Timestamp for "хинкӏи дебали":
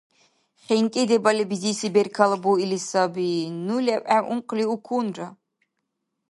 0.65-1.43